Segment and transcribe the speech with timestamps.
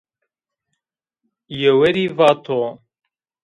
[1.61, 2.61] Yewerî vato